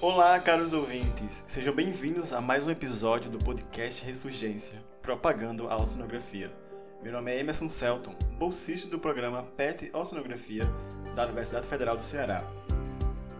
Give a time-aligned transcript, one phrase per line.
[0.00, 1.44] Olá, caros ouvintes!
[1.46, 6.50] Sejam bem-vindos a mais um episódio do podcast Ressurgência, propagando a oceanografia.
[7.02, 10.64] Meu nome é Emerson Celton, bolsista do programa PET Oceanografia
[11.14, 12.42] da Universidade Federal do Ceará.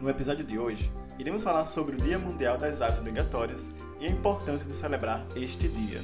[0.00, 4.10] No episódio de hoje, iremos falar sobre o Dia Mundial das Aves Obrigatórias e a
[4.10, 6.00] importância de celebrar este dia.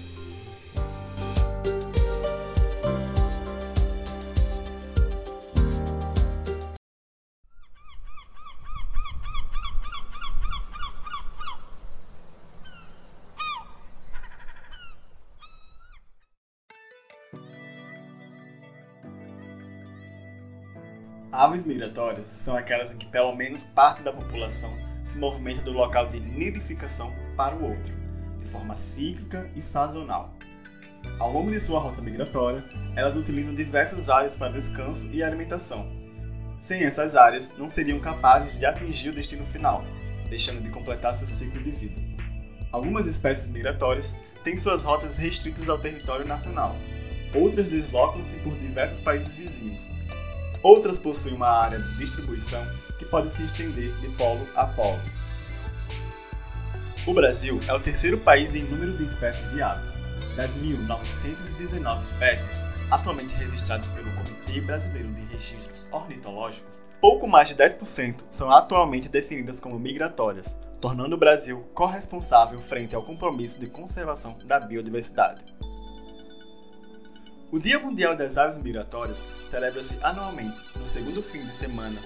[21.36, 24.72] Aves migratórias são aquelas em que pelo menos parte da população
[25.04, 27.92] se movimenta do local de nidificação para o outro,
[28.38, 30.32] de forma cíclica e sazonal.
[31.18, 35.90] Ao longo de sua rota migratória, elas utilizam diversas áreas para descanso e alimentação.
[36.60, 39.84] Sem essas áreas, não seriam capazes de atingir o destino final,
[40.30, 42.00] deixando de completar seu ciclo de vida.
[42.70, 46.76] Algumas espécies migratórias têm suas rotas restritas ao território nacional.
[47.34, 49.90] Outras deslocam-se por diversos países vizinhos,
[50.64, 52.66] Outras possuem uma área de distribuição
[52.98, 54.98] que pode se estender de polo a polo.
[57.06, 59.92] O Brasil é o terceiro país em número de espécies de aves.
[60.34, 68.24] Das 1.919 espécies atualmente registradas pelo Comitê Brasileiro de Registros Ornitológicos, pouco mais de 10%
[68.30, 74.58] são atualmente definidas como migratórias, tornando o Brasil corresponsável frente ao compromisso de conservação da
[74.58, 75.44] biodiversidade.
[77.54, 82.02] O Dia Mundial das Aves Migratórias celebra-se anualmente, no segundo fim de semana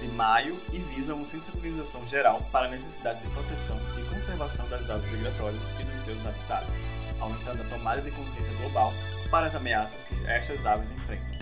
[0.00, 4.90] de maio e visa uma sensibilização geral para a necessidade de proteção e conservação das
[4.90, 6.82] aves migratórias e dos seus habitats,
[7.20, 8.92] aumentando a tomada de consciência global
[9.30, 11.38] para as ameaças que estas aves enfrentam.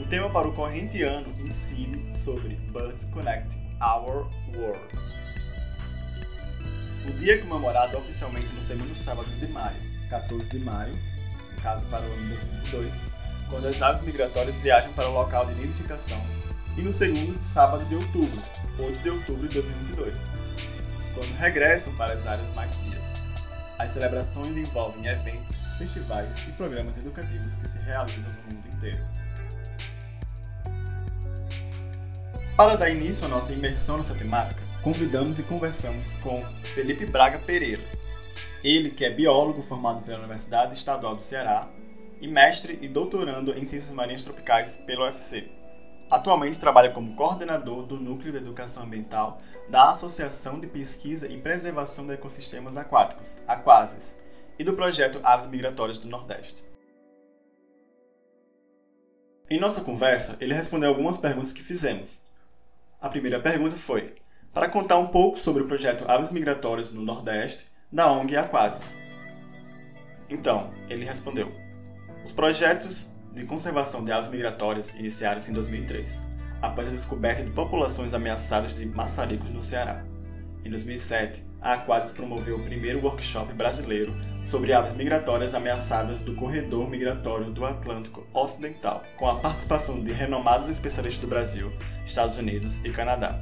[0.00, 4.96] O tema para o corrente ano incide sobre Birds Connect Our World.
[7.08, 9.76] O dia é comemorado oficialmente no segundo sábado de maio,
[10.08, 10.96] 14 de maio,
[11.56, 12.94] caso para o ano 2022,
[13.48, 16.24] quando as aves migratórias viajam para o local de nidificação,
[16.76, 18.42] e no segundo sábado de outubro,
[18.78, 20.18] 8 de outubro de 2022,
[21.14, 23.06] quando regressam para as áreas mais frias.
[23.78, 29.04] As celebrações envolvem eventos, festivais e programas educativos que se realizam no mundo inteiro.
[32.56, 36.42] Para dar início à nossa imersão nessa temática, convidamos e conversamos com
[36.74, 37.82] Felipe Braga Pereira,
[38.62, 41.68] ele que é biólogo formado pela Universidade Estadual do Ceará
[42.20, 45.48] e mestre e doutorando em Ciências Marinhas Tropicais pela UFC.
[46.10, 52.06] Atualmente trabalha como coordenador do Núcleo de Educação Ambiental da Associação de Pesquisa e Preservação
[52.06, 54.16] de Ecossistemas Aquáticos, Aquases,
[54.58, 56.64] e do projeto Aves Migratórias do Nordeste.
[59.50, 62.22] Em nossa conversa, ele respondeu algumas perguntas que fizemos.
[63.00, 64.14] A primeira pergunta foi:
[64.52, 68.96] para contar um pouco sobre o projeto Aves Migratórias no Nordeste da ONG Aquasis.
[70.28, 71.52] Então, ele respondeu:
[72.24, 76.20] Os projetos de conservação de aves migratórias iniciaram-se em 2003,
[76.62, 80.04] após a descoberta de populações ameaçadas de maçaricos no Ceará.
[80.64, 84.12] Em 2007, a Aquasis promoveu o primeiro workshop brasileiro
[84.44, 90.68] sobre aves migratórias ameaçadas do corredor migratório do Atlântico Ocidental, com a participação de renomados
[90.68, 91.72] especialistas do Brasil,
[92.04, 93.40] Estados Unidos e Canadá.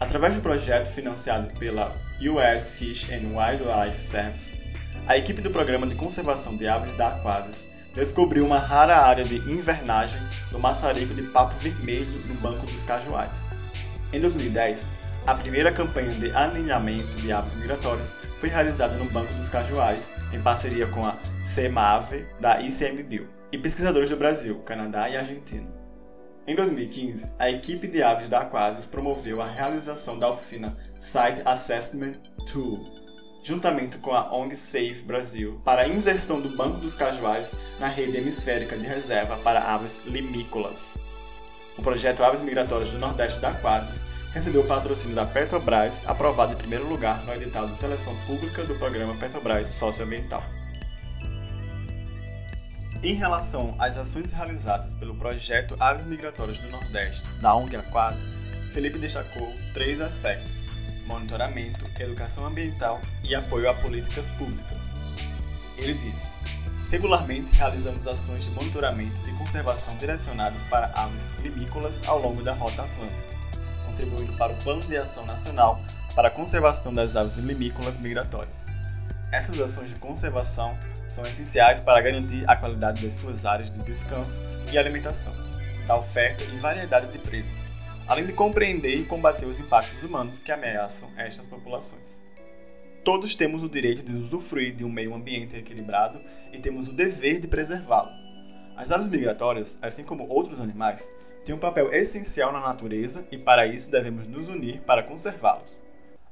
[0.00, 4.58] Através do projeto financiado pela US Fish and Wildlife Service,
[5.06, 9.36] a equipe do Programa de Conservação de Aves da Aquasis descobriu uma rara área de
[9.36, 13.46] invernagem do maçarico de papo vermelho no Banco dos Cajuais.
[14.10, 14.88] Em 2010,
[15.26, 20.40] a primeira campanha de aninhamento de aves migratórias foi realizada no Banco dos Cajuais, em
[20.40, 25.79] parceria com a CEMAVE da ICMBio e pesquisadores do Brasil, Canadá e Argentina.
[26.50, 32.14] Em 2015, a equipe de aves da Aquasis promoveu a realização da oficina Site Assessment
[32.44, 32.90] Tool,
[33.40, 38.16] juntamente com a ONG Safe Brasil, para a inserção do Banco dos Cajuais na rede
[38.16, 40.88] hemisférica de reserva para aves limícolas.
[41.78, 46.58] O projeto Aves Migratórias do Nordeste da Aquasis recebeu o patrocínio da Petrobras, aprovado em
[46.58, 50.42] primeiro lugar no edital de seleção pública do programa Petrobras Socioambiental.
[53.02, 58.42] Em relação às ações realizadas pelo projeto Aves Migratórias do Nordeste, da ONG Aquasis,
[58.74, 60.68] Felipe destacou três aspectos:
[61.06, 64.90] monitoramento, educação ambiental e apoio a políticas públicas.
[65.78, 66.36] Ele disse:
[66.90, 72.82] Regularmente realizamos ações de monitoramento e conservação direcionadas para aves limícolas ao longo da Rota
[72.82, 73.34] Atlântica,
[73.86, 75.80] contribuindo para o Plano de Ação Nacional
[76.14, 78.66] para a Conservação das Aves Limícolas Migratórias.
[79.32, 80.78] Essas ações de conservação
[81.10, 84.40] são essenciais para garantir a qualidade das suas áreas de descanso
[84.72, 85.34] e alimentação.
[85.86, 87.58] da oferta e variedade de presas,
[88.06, 92.20] além de compreender e combater os impactos humanos que ameaçam estas populações.
[93.02, 96.20] Todos temos o direito de usufruir de um meio ambiente equilibrado
[96.52, 98.10] e temos o dever de preservá-lo.
[98.76, 101.10] As aves migratórias, assim como outros animais,
[101.44, 105.82] têm um papel essencial na natureza e para isso devemos nos unir para conservá-los.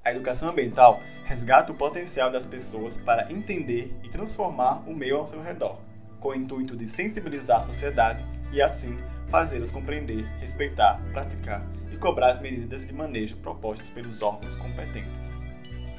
[0.09, 5.29] A educação ambiental resgata o potencial das pessoas para entender e transformar o meio ao
[5.29, 5.79] seu redor,
[6.19, 8.97] com o intuito de sensibilizar a sociedade e, assim,
[9.27, 11.63] fazê-los compreender, respeitar, praticar
[11.93, 15.37] e cobrar as medidas de manejo propostas pelos órgãos competentes.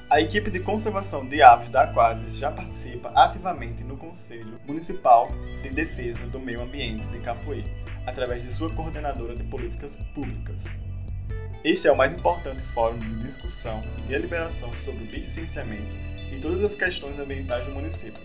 [0.09, 5.27] A equipe de conservação de aves da Aquasis já participa ativamente no Conselho Municipal
[5.61, 7.69] de Defesa do Meio Ambiente de Capoeira,
[8.07, 10.65] através de sua coordenadora de políticas públicas.
[11.61, 15.91] Este é o mais importante fórum de discussão e deliberação sobre o licenciamento
[16.31, 18.23] e todas as questões ambientais do município.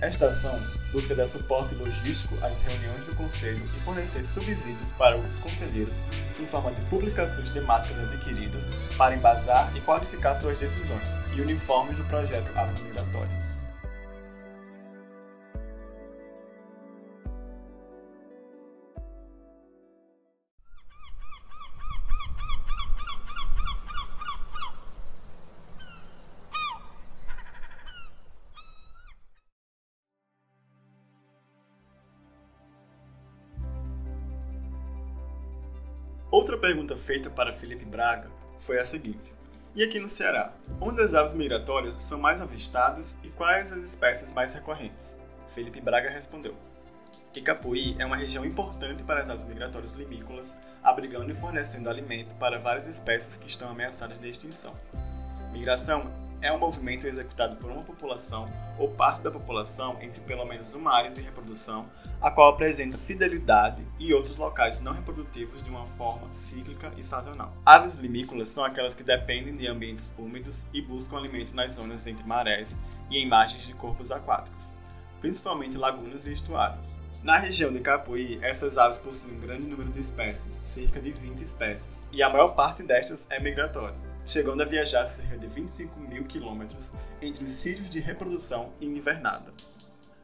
[0.00, 0.56] Esta ação
[0.92, 6.00] busca dar suporte logístico às reuniões do Conselho e fornecer subsídios para os conselheiros
[6.38, 12.04] em forma de publicações temáticas adquiridas para embasar e qualificar suas decisões, e uniformes do
[12.04, 13.59] projeto Aves Migratórias.
[36.30, 39.34] Outra pergunta feita para Felipe Braga foi a seguinte:
[39.74, 44.30] E aqui no Ceará, onde as aves migratórias são mais avistadas e quais as espécies
[44.30, 45.16] mais recorrentes?
[45.48, 46.54] Felipe Braga respondeu:
[47.34, 52.60] Icapuí é uma região importante para as aves migratórias limícolas, abrigando e fornecendo alimento para
[52.60, 54.72] várias espécies que estão ameaçadas de extinção.
[55.52, 56.12] Migração
[56.42, 60.94] é um movimento executado por uma população ou parte da população entre pelo menos uma
[60.94, 61.90] área de reprodução,
[62.20, 67.52] a qual apresenta fidelidade e outros locais não reprodutivos de uma forma cíclica e sazonal.
[67.64, 72.26] Aves limícolas são aquelas que dependem de ambientes úmidos e buscam alimento nas zonas entre
[72.26, 72.78] marés
[73.10, 74.72] e em margens de corpos aquáticos,
[75.20, 76.86] principalmente lagunas e estuários.
[77.22, 81.42] Na região de Capuí, essas aves possuem um grande número de espécies, cerca de 20
[81.42, 86.24] espécies, e a maior parte destas é migratória chegando a viajar cerca de 25 mil
[86.24, 89.52] quilômetros entre os sítios de reprodução e invernada.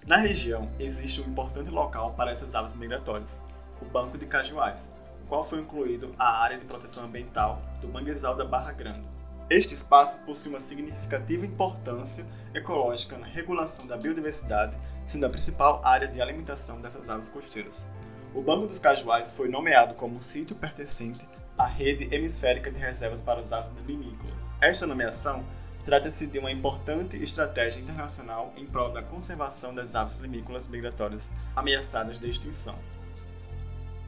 [0.06, 3.42] Na região, existe um importante local para essas aves migratórias,
[3.82, 4.92] o Banco de Cajuais,
[5.24, 9.08] o qual foi incluído a área de proteção ambiental do Manguezal da Barra Grande.
[9.50, 12.24] Este espaço possui uma significativa importância
[12.54, 17.84] ecológica na regulação da biodiversidade, sendo a principal área de alimentação dessas aves costeiras.
[18.32, 21.26] O Banco dos Cajuais foi nomeado como um sítio pertencente
[21.58, 24.54] a rede hemisférica de reservas para os aves limícolas.
[24.60, 25.44] Esta nomeação
[25.84, 32.18] trata-se de uma importante estratégia internacional em prol da conservação das aves limícolas migratórias ameaçadas
[32.18, 32.76] de extinção.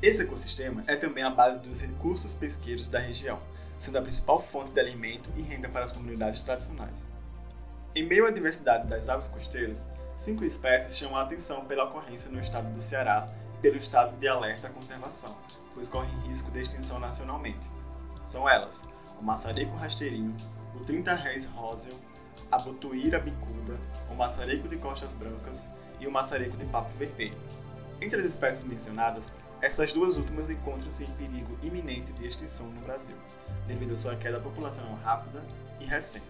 [0.03, 3.41] Esse ecossistema é também a base dos recursos pesqueiros da região,
[3.79, 7.07] sendo a principal fonte de alimento e renda para as comunidades tradicionais.
[7.95, 12.39] Em meio à diversidade das aves costeiras, cinco espécies chamam a atenção pela ocorrência no
[12.39, 13.29] estado do Ceará
[13.63, 15.37] pelo estado de alerta à conservação,
[15.79, 17.71] pois correm risco de extinção nacionalmente.
[18.27, 18.83] São elas
[19.21, 20.37] o maçareco rasteirinho,
[20.75, 21.95] o 30 réis róseo,
[22.51, 23.79] a butuíra bicuda,
[24.11, 25.69] o maçareco de costas brancas
[26.01, 27.39] e o maçareco de papo vermelho.
[28.01, 33.17] Entre as espécies mencionadas, essas duas últimas encontram-se em perigo iminente de extinção no Brasil,
[33.69, 35.45] devido à sua queda populacional rápida
[35.79, 36.27] e recente.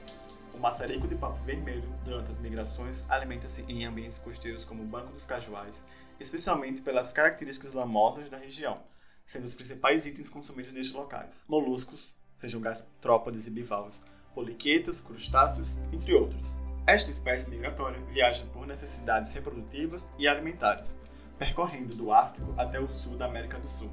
[0.52, 5.10] O maçareco de papo vermelho, durante as migrações, alimenta-se em ambientes costeiros como o Banco
[5.10, 5.86] dos Cajuais,
[6.20, 8.82] especialmente pelas características lamosas da região,
[9.28, 11.44] sendo os principais itens consumidos nestes locais.
[11.46, 14.00] Moluscos, sejam gastrópodes e bivalves,
[14.34, 16.56] poliquetas, crustáceos, entre outros.
[16.86, 20.98] Esta espécie migratória viaja por necessidades reprodutivas e alimentares,
[21.38, 23.90] percorrendo do Ártico até o sul da América do Sul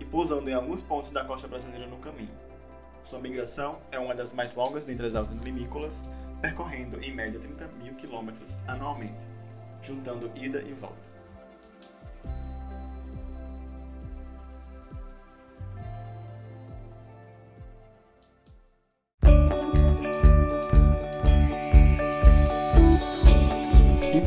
[0.00, 2.34] e pousando em alguns pontos da costa brasileira no caminho.
[3.02, 6.02] Sua migração é uma das mais longas dentre as aves limícolas,
[6.40, 9.26] percorrendo em média 30 mil quilômetros anualmente,
[9.82, 11.17] juntando ida e volta.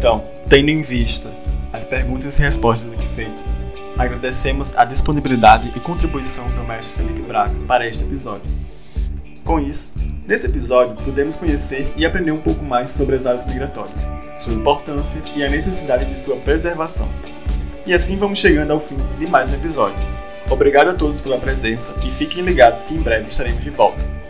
[0.02, 1.32] Então, tendo em vista
[1.72, 3.46] as perguntas e respostas aqui feitas,
[3.96, 8.50] agradecemos a disponibilidade e contribuição do mestre Felipe Braga para este episódio.
[9.46, 9.94] Com isso,
[10.26, 15.22] nesse episódio pudemos conhecer e aprender um pouco mais sobre as aves migratórias, sua importância
[15.36, 17.08] e a necessidade de sua preservação.
[17.86, 20.00] E assim vamos chegando ao fim de mais um episódio.
[20.50, 24.21] Obrigado a todos pela presença e fiquem ligados que em breve estaremos de volta.